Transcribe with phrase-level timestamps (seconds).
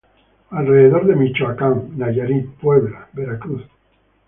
[0.49, 3.61] Alrededor de Michoacán, Nayarit, Puebla, Veracruz.